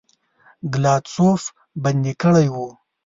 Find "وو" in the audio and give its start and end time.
2.53-2.67